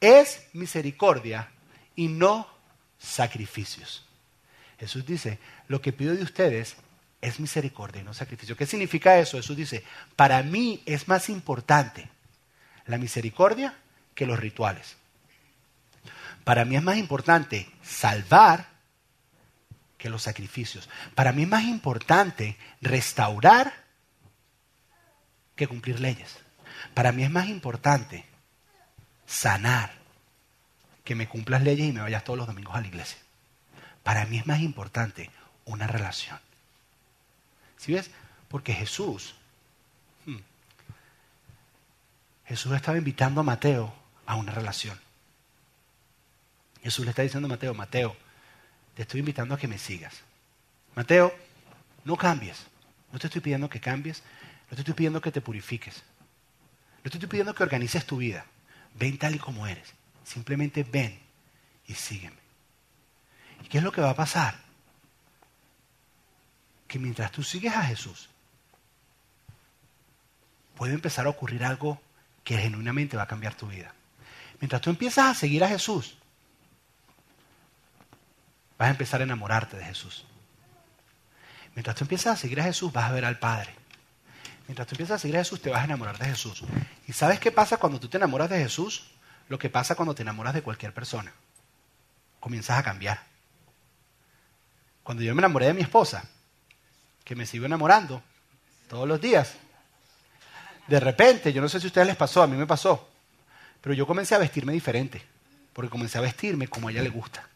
[0.00, 1.48] es misericordia
[1.96, 2.46] y no
[2.98, 4.04] sacrificios.
[4.78, 6.76] Jesús dice, lo que pido de ustedes
[7.20, 8.56] es misericordia y no sacrificio.
[8.56, 9.36] ¿Qué significa eso?
[9.36, 9.84] Jesús dice,
[10.14, 12.08] para mí es más importante
[12.86, 13.74] la misericordia
[14.14, 14.96] que los rituales.
[16.44, 18.68] Para mí es más importante salvar
[19.98, 20.88] que los sacrificios.
[21.14, 23.74] Para mí es más importante restaurar
[25.56, 26.38] que cumplir leyes.
[26.94, 28.24] Para mí es más importante
[29.26, 29.97] sanar
[31.08, 33.16] que me cumplas leyes y me vayas todos los domingos a la iglesia.
[34.02, 35.30] Para mí es más importante
[35.64, 36.38] una relación.
[37.78, 38.10] ¿Sí ves?
[38.48, 39.34] Porque Jesús,
[40.26, 40.36] hmm,
[42.44, 43.90] Jesús estaba invitando a Mateo
[44.26, 45.00] a una relación.
[46.82, 48.14] Jesús le está diciendo a Mateo, Mateo,
[48.94, 50.12] te estoy invitando a que me sigas.
[50.94, 51.34] Mateo,
[52.04, 52.66] no cambies.
[53.10, 54.22] No te estoy pidiendo que cambies,
[54.70, 56.02] no te estoy pidiendo que te purifiques.
[57.02, 58.44] No te estoy pidiendo que organices tu vida.
[58.92, 59.94] Ven tal y como eres.
[60.28, 61.18] Simplemente ven
[61.86, 62.36] y sígueme.
[63.64, 64.68] ¿Y qué es lo que va a pasar?
[66.88, 68.30] que mientras tú sigues a Jesús,
[70.74, 72.00] puede empezar a ocurrir algo
[72.42, 73.92] que genuinamente va a cambiar tu vida.
[74.58, 76.16] Mientras tú empiezas a seguir a Jesús,
[78.78, 80.24] vas a empezar a enamorarte de Jesús.
[81.74, 83.74] Mientras tú empiezas a seguir a Jesús, vas a ver al Padre.
[84.66, 86.64] Mientras tú empiezas a seguir a Jesús, te vas a enamorar de Jesús.
[87.06, 89.10] ¿Y sabes qué pasa cuando tú te enamoras de Jesús?
[89.48, 91.32] Lo que pasa cuando te enamoras de cualquier persona.
[92.40, 93.22] Comienzas a cambiar.
[95.02, 96.24] Cuando yo me enamoré de mi esposa,
[97.24, 98.22] que me sigo enamorando
[98.88, 99.54] todos los días.
[100.86, 103.08] De repente, yo no sé si a ustedes les pasó, a mí me pasó,
[103.80, 105.22] pero yo comencé a vestirme diferente,
[105.72, 107.46] porque comencé a vestirme como a ella le gusta.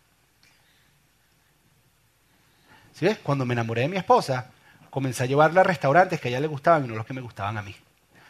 [2.95, 3.19] ¿Sí ves?
[3.19, 4.51] Cuando me enamoré de mi esposa,
[4.91, 7.23] comencé a llevarla a restaurantes que a ella le gustaban y no los que me
[7.23, 7.75] gustaban a mí,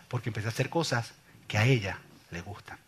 [0.09, 1.13] porque empecé a hacer cosas
[1.49, 1.99] que a ella
[2.31, 2.79] le gustan.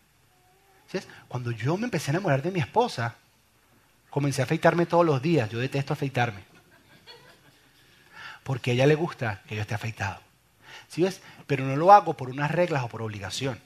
[1.27, 3.15] Cuando yo me empecé a enamorar de mi esposa,
[4.09, 5.49] comencé a afeitarme todos los días.
[5.49, 6.55] Yo detesto afeitarme
[8.45, 10.21] porque a ella le gusta que yo esté afeitado.
[10.87, 11.19] ¿Sí ves?
[11.47, 13.59] Pero no lo hago por unas reglas o por obligación,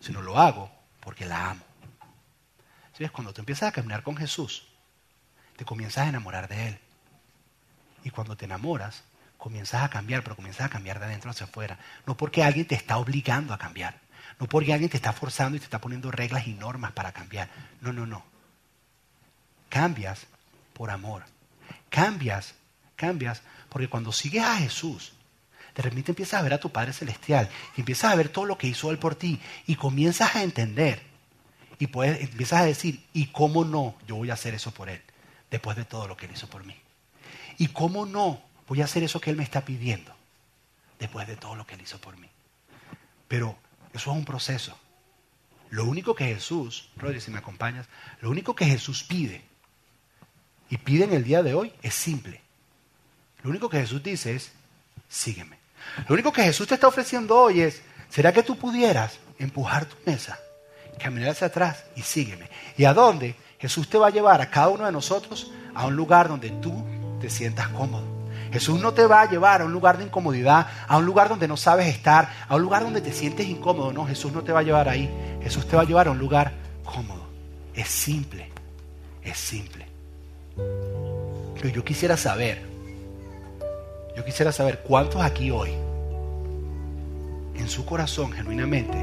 [0.00, 1.62] sino lo hago porque la amo.
[2.94, 3.10] ¿Sí ves?
[3.10, 4.66] Cuando tú empiezas a caminar con Jesús,
[5.56, 6.78] te comienzas a enamorar de Él.
[8.02, 9.04] Y cuando te enamoras,
[9.36, 11.78] comienzas a cambiar, pero comienzas a cambiar de adentro hacia afuera.
[12.06, 14.00] No porque alguien te está obligando a cambiar.
[14.38, 17.48] No porque alguien te está forzando y te está poniendo reglas y normas para cambiar.
[17.80, 18.24] No, no, no.
[19.68, 20.26] Cambias
[20.72, 21.24] por amor.
[21.90, 22.54] Cambias,
[22.96, 25.12] cambias, porque cuando sigues a Jesús,
[25.74, 28.58] de repente empiezas a ver a tu Padre Celestial y empiezas a ver todo lo
[28.58, 31.00] que hizo Él por ti y comienzas a entender
[31.78, 35.00] y puedes, empiezas a decir, ¿y cómo no yo voy a hacer eso por Él
[35.50, 36.76] después de todo lo que Él hizo por mí?
[37.58, 40.14] ¿Y cómo no voy a hacer eso que Él me está pidiendo
[40.98, 42.28] después de todo lo que Él hizo por mí?
[43.28, 43.56] Pero
[43.92, 44.78] eso es un proceso.
[45.70, 47.86] Lo único que Jesús, Rodri, si me acompañas,
[48.20, 49.42] lo único que Jesús pide
[50.70, 52.40] y pide en el día de hoy es simple.
[53.42, 54.52] Lo único que Jesús dice es,
[55.08, 55.58] sígueme.
[56.08, 59.96] Lo único que Jesús te está ofreciendo hoy es, ¿será que tú pudieras empujar tu
[60.06, 60.38] mesa,
[60.98, 62.50] caminar hacia atrás y sígueme?
[62.76, 63.36] ¿Y a dónde?
[63.58, 66.84] Jesús te va a llevar a cada uno de nosotros a un lugar donde tú
[67.20, 68.17] te sientas cómodo.
[68.52, 71.48] Jesús no te va a llevar a un lugar de incomodidad, a un lugar donde
[71.48, 73.92] no sabes estar, a un lugar donde te sientes incómodo.
[73.92, 75.10] No, Jesús no te va a llevar ahí.
[75.42, 76.52] Jesús te va a llevar a un lugar
[76.84, 77.26] cómodo.
[77.74, 78.50] Es simple,
[79.22, 79.86] es simple.
[81.54, 82.62] Pero yo quisiera saber,
[84.16, 85.70] yo quisiera saber cuántos aquí hoy,
[87.56, 88.96] en su corazón genuinamente,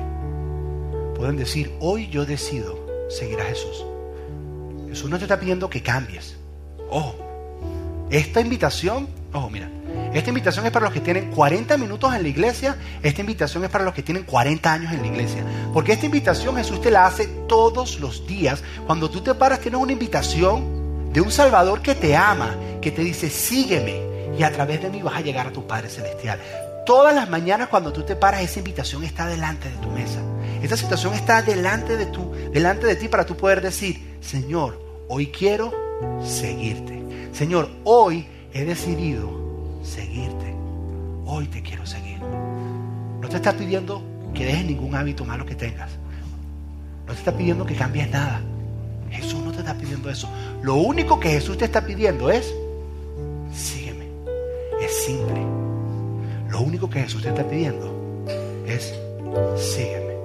[1.15, 2.77] pueden decir, hoy yo decido
[3.09, 3.85] seguir a Jesús.
[4.89, 6.37] Jesús no te está pidiendo que cambies.
[6.89, 7.15] Ojo,
[8.09, 9.69] esta invitación, ojo, mira,
[10.13, 13.69] esta invitación es para los que tienen 40 minutos en la iglesia, esta invitación es
[13.69, 15.43] para los que tienen 40 años en la iglesia.
[15.73, 18.63] Porque esta invitación Jesús te la hace todos los días.
[18.85, 23.01] Cuando tú te paras tienes una invitación de un Salvador que te ama, que te
[23.01, 24.01] dice, sígueme
[24.37, 26.39] y a través de mí vas a llegar a tu Padre Celestial.
[26.85, 30.19] Todas las mañanas cuando tú te paras, esa invitación está delante de tu mesa.
[30.61, 35.27] Esta situación está delante de, tu, delante de ti para tú poder decir, Señor, hoy
[35.27, 35.73] quiero
[36.23, 37.03] seguirte.
[37.33, 39.29] Señor, hoy he decidido
[39.83, 40.55] seguirte.
[41.25, 42.19] Hoy te quiero seguir.
[42.19, 44.01] No te está pidiendo
[44.33, 45.91] que dejes ningún hábito malo que tengas.
[47.05, 48.41] No te está pidiendo que cambies nada.
[49.11, 50.29] Jesús no te está pidiendo eso.
[50.61, 52.55] Lo único que Jesús te está pidiendo es,
[53.53, 54.07] sígueme.
[54.81, 55.41] Es simple.
[56.49, 58.23] Lo único que Jesús te está pidiendo
[58.65, 58.93] es,
[59.57, 60.15] sígueme.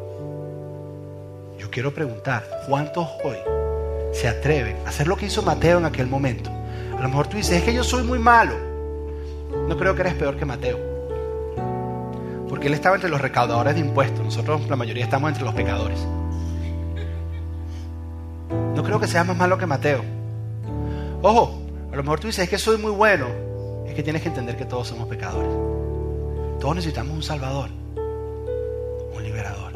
[1.58, 3.38] Yo quiero preguntar, ¿cuántos hoy
[4.12, 6.59] se atreven a hacer lo que hizo Mateo en aquel momento?
[7.00, 8.52] A lo mejor tú dices, es que yo soy muy malo.
[9.66, 10.78] No creo que eres peor que Mateo.
[12.46, 14.22] Porque él estaba entre los recaudadores de impuestos.
[14.22, 15.98] Nosotros, la mayoría, estamos entre los pecadores.
[18.76, 20.04] No creo que seas más malo que Mateo.
[21.22, 21.58] Ojo,
[21.90, 23.28] a lo mejor tú dices, es que soy muy bueno.
[23.86, 25.50] Es que tienes que entender que todos somos pecadores.
[26.60, 27.70] Todos necesitamos un salvador,
[29.16, 29.72] un liberador,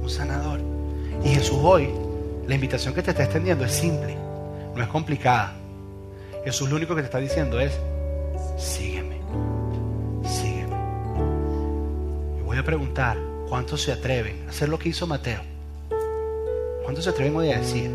[0.00, 0.60] un sanador.
[1.22, 1.90] Y Jesús hoy,
[2.46, 4.16] la invitación que te está extendiendo es simple,
[4.74, 5.52] no es complicada.
[6.48, 7.78] Jesús lo único que te está diciendo es,
[8.56, 9.20] sígueme,
[10.24, 10.76] sígueme.
[12.38, 13.18] Y voy a preguntar,
[13.50, 15.42] ¿cuántos se atreven a hacer lo que hizo Mateo?
[16.84, 17.90] ¿Cuántos se atreven hoy a decir,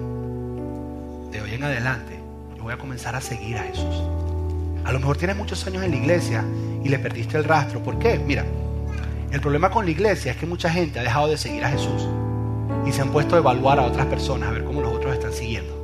[1.32, 2.20] de hoy en adelante,
[2.56, 4.04] yo voy a comenzar a seguir a Jesús?
[4.86, 6.46] A lo mejor tienes muchos años en la iglesia
[6.84, 7.82] y le perdiste el rastro.
[7.82, 8.20] ¿Por qué?
[8.20, 8.46] Mira,
[9.32, 12.08] el problema con la iglesia es que mucha gente ha dejado de seguir a Jesús
[12.86, 15.34] y se han puesto a evaluar a otras personas, a ver cómo los otros están
[15.34, 15.83] siguiendo.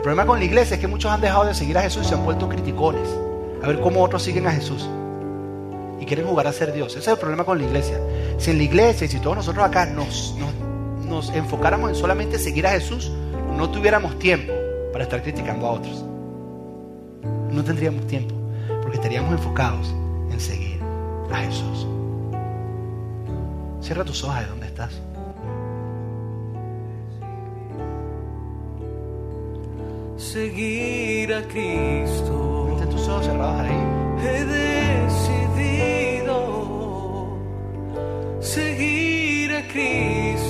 [0.00, 2.08] El problema con la iglesia es que muchos han dejado de seguir a Jesús y
[2.08, 3.06] se han vuelto criticones.
[3.62, 4.88] A ver cómo otros siguen a Jesús.
[6.00, 6.92] Y quieren jugar a ser Dios.
[6.92, 8.00] Ese es el problema con la iglesia.
[8.38, 12.38] Si en la iglesia y si todos nosotros acá nos, nos, nos enfocáramos en solamente
[12.38, 13.12] seguir a Jesús,
[13.54, 14.54] no tuviéramos tiempo
[14.90, 16.02] para estar criticando a otros.
[17.50, 18.34] No tendríamos tiempo,
[18.80, 19.94] porque estaríamos enfocados
[20.32, 20.80] en seguir
[21.30, 21.86] a Jesús.
[23.82, 24.98] Cierra tus ojos de donde estás.
[30.20, 32.76] Seguir a Cristo.
[32.90, 33.72] Tus ojos cerrados ahí.
[34.22, 36.38] He decidido
[38.40, 40.49] seguir a Cristo.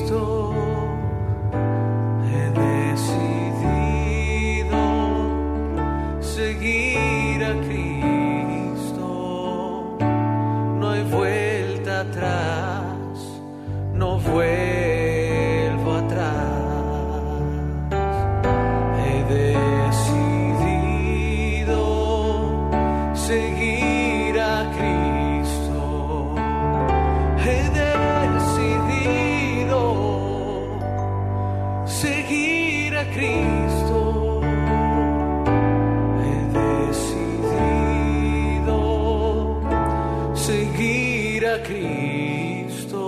[40.40, 42.98] Seguir a Cristo.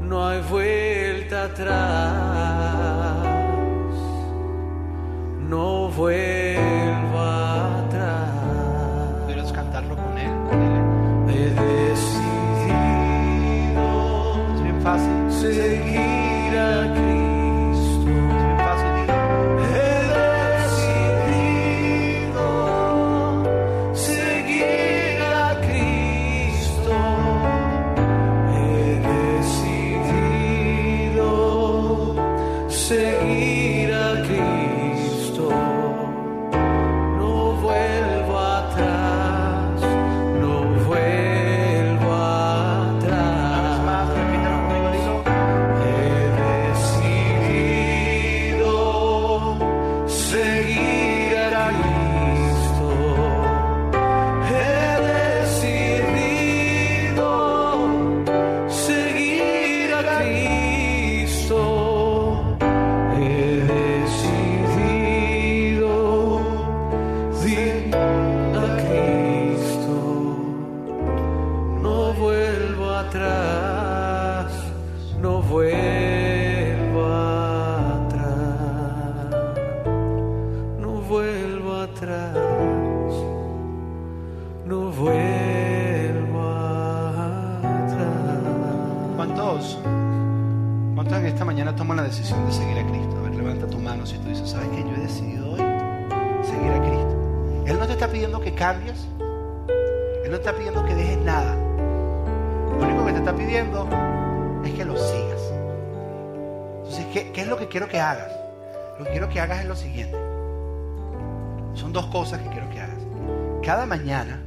[0.00, 2.29] No hay vuelta atrás
[107.70, 108.32] quiero que hagas?
[108.98, 110.16] Lo que quiero que hagas es lo siguiente.
[111.74, 112.98] Son dos cosas que quiero que hagas.
[113.62, 114.42] Cada mañana,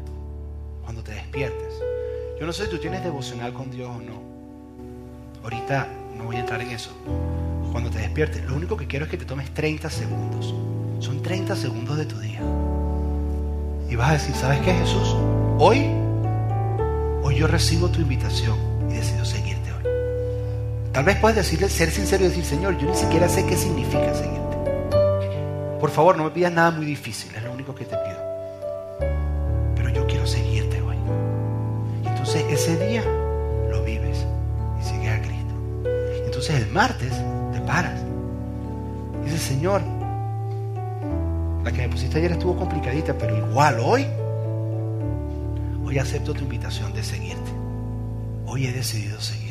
[0.83, 1.73] cuando te despiertes,
[2.39, 4.21] yo no sé si tú tienes devocional con Dios o no.
[5.43, 6.91] Ahorita no voy a entrar en eso.
[7.71, 10.53] Cuando te despiertes, lo único que quiero es que te tomes 30 segundos.
[10.99, 12.41] Son 30 segundos de tu día.
[13.89, 15.15] Y vas a decir, ¿sabes qué, Jesús?
[15.57, 15.89] Hoy,
[17.23, 18.57] hoy yo recibo tu invitación
[18.89, 19.42] y decido seguirte hoy.
[20.93, 24.13] Tal vez puedes decirle, ser sincero y decir, Señor, yo ni siquiera sé qué significa
[24.13, 24.57] seguirte.
[25.79, 28.19] Por favor, no me pidas nada muy difícil, es lo único que te pido.
[29.75, 30.97] Pero yo quiero seguirte hoy.
[32.03, 33.03] Y entonces ese día
[33.71, 34.23] lo vives
[34.79, 35.55] y sigues a Cristo.
[36.25, 37.11] Entonces el martes
[37.53, 37.99] te paras.
[39.23, 39.81] Y dices, Señor,
[41.63, 44.05] la que me pusiste ayer estuvo complicadita, pero igual hoy,
[45.83, 47.51] hoy acepto tu invitación de seguirte.
[48.45, 49.42] Hoy he decidido seguirte.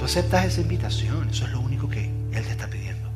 [0.00, 3.10] Tú aceptas esa invitación, eso es lo único que Él te está pidiendo.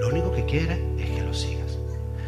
[0.00, 1.76] Lo único que quiere es que lo sigas.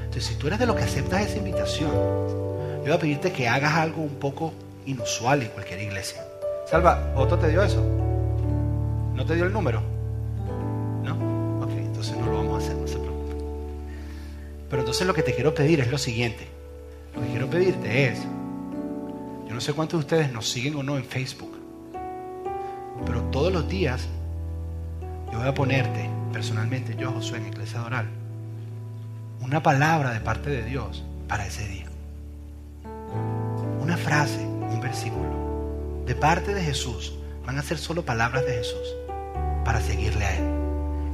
[0.05, 3.49] Entonces, si tú eres de los que aceptas esa invitación, yo voy a pedirte que
[3.49, 4.53] hagas algo un poco
[4.85, 6.23] inusual en cualquier iglesia.
[6.71, 7.83] Salva, ¿Otto te dio eso?
[9.15, 9.81] ¿No te dio el número?
[11.03, 11.63] ¿No?
[11.65, 13.35] Ok, entonces no lo vamos a hacer, no se preocupe.
[14.69, 16.47] Pero entonces lo que te quiero pedir es lo siguiente.
[17.15, 18.21] Lo que quiero pedirte es,
[19.49, 21.60] yo no sé cuántos de ustedes nos siguen o no en Facebook,
[23.31, 24.09] todos los días
[25.33, 28.09] yo voy a ponerte, personalmente, yo, Josué, en Iglesia Oral,
[29.41, 31.87] una palabra de parte de Dios para ese día.
[33.81, 37.15] Una frase, un versículo, de parte de Jesús.
[37.47, 38.95] Van a ser solo palabras de Jesús
[39.65, 40.45] para seguirle a Él.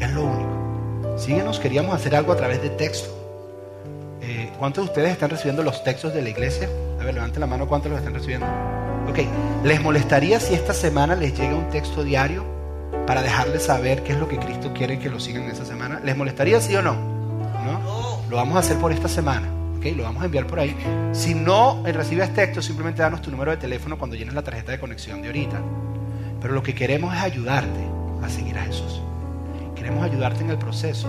[0.00, 1.18] Es lo único.
[1.18, 3.08] Síguenos, queríamos hacer algo a través de texto.
[4.22, 6.68] Eh, ¿Cuántos de ustedes están recibiendo los textos de la iglesia?
[7.00, 8.46] A ver, levanten la mano, ¿cuántos los están recibiendo?
[9.08, 9.20] Ok,
[9.64, 12.44] ¿les molestaría si esta semana les llega un texto diario
[13.06, 16.00] para dejarles saber qué es lo que Cristo quiere que lo sigan esa semana?
[16.04, 16.94] ¿Les molestaría sí o no?
[16.94, 18.20] ¿No?
[18.28, 19.48] Lo vamos a hacer por esta semana.
[19.78, 19.96] ¿ok?
[19.96, 20.76] Lo vamos a enviar por ahí.
[21.12, 24.80] Si no recibes texto, simplemente danos tu número de teléfono cuando llenes la tarjeta de
[24.80, 25.60] conexión de ahorita.
[26.40, 27.86] Pero lo que queremos es ayudarte
[28.22, 29.00] a seguir a Jesús.
[29.74, 31.08] Queremos ayudarte en el proceso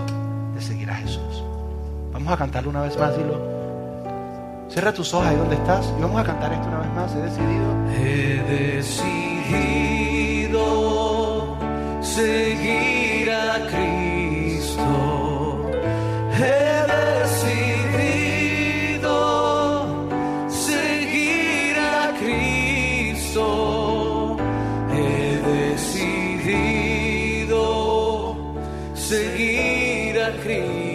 [0.54, 1.42] de seguir a Jesús.
[2.12, 3.57] Vamos a cantarlo una vez más, dilo.
[4.68, 7.14] Cierra tus ojos ahí donde estás y vamos a cantar esto una vez más.
[7.14, 7.74] He decidido.
[7.90, 8.42] He
[8.76, 9.78] decidido
[12.02, 14.84] seguir a Cristo.
[16.36, 16.84] He
[18.92, 19.16] decidido
[20.50, 23.46] seguir a Cristo.
[24.92, 25.40] He
[25.76, 26.76] decidido
[28.94, 30.87] seguir a Cristo.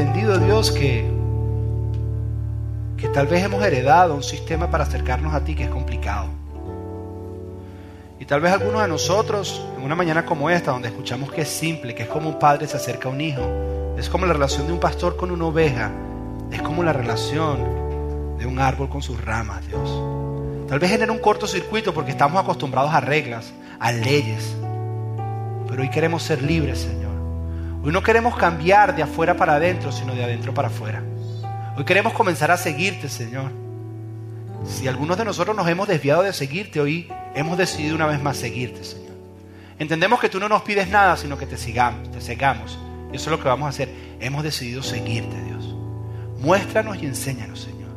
[0.00, 1.04] Entendido, Dios, que,
[2.96, 6.28] que tal vez hemos heredado un sistema para acercarnos a ti que es complicado.
[8.18, 11.48] Y tal vez algunos de nosotros, en una mañana como esta, donde escuchamos que es
[11.48, 13.42] simple, que es como un padre se acerca a un hijo,
[13.98, 15.90] es como la relación de un pastor con una oveja,
[16.50, 20.66] es como la relación de un árbol con sus ramas, Dios.
[20.66, 24.56] Tal vez genera un cortocircuito porque estamos acostumbrados a reglas, a leyes.
[25.68, 27.09] Pero hoy queremos ser libres, Señor.
[27.82, 31.02] Hoy no queremos cambiar de afuera para adentro, sino de adentro para afuera.
[31.78, 33.52] Hoy queremos comenzar a seguirte, Señor.
[34.64, 38.36] Si algunos de nosotros nos hemos desviado de seguirte, hoy hemos decidido una vez más
[38.36, 39.14] seguirte, Señor.
[39.78, 42.78] Entendemos que tú no nos pides nada, sino que te sigamos, te sigamos.
[43.10, 43.88] Y eso es lo que vamos a hacer.
[44.20, 45.74] Hemos decidido seguirte, Dios.
[46.40, 47.88] Muéstranos y enséñanos, Señor.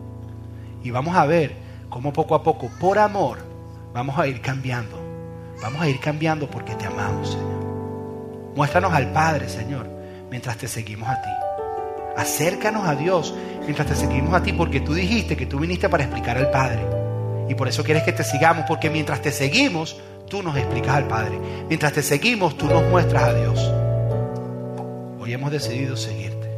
[0.82, 1.58] Y vamos a ver
[1.90, 3.40] cómo poco a poco, por amor,
[3.94, 4.98] vamos a ir cambiando.
[5.62, 7.63] Vamos a ir cambiando porque te amamos, Señor.
[8.56, 9.88] Muéstranos al Padre, Señor,
[10.30, 11.30] mientras te seguimos a ti.
[12.16, 16.04] Acércanos a Dios mientras te seguimos a ti, porque tú dijiste que tú viniste para
[16.04, 16.86] explicar al Padre.
[17.50, 19.98] Y por eso quieres que te sigamos, porque mientras te seguimos,
[20.30, 21.38] tú nos explicas al Padre.
[21.68, 23.72] Mientras te seguimos, tú nos muestras a Dios.
[25.20, 26.50] Hoy hemos decidido seguirte.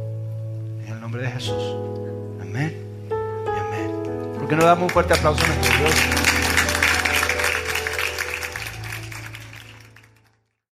[0.86, 1.76] En el nombre de Jesús.
[2.40, 2.86] Amén
[3.66, 3.90] amén.
[4.38, 6.15] ¿Por qué no damos un fuerte aplauso a nuestro Dios?